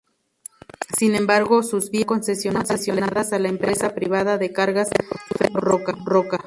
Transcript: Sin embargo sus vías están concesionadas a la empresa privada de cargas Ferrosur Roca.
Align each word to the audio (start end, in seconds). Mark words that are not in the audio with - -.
Sin 0.97 1.13
embargo 1.13 1.61
sus 1.61 1.91
vías 1.91 2.01
están 2.27 2.55
concesionadas 2.63 3.33
a 3.33 3.37
la 3.37 3.49
empresa 3.49 3.93
privada 3.93 4.39
de 4.39 4.51
cargas 4.51 4.89
Ferrosur 5.37 5.99
Roca. 6.05 6.39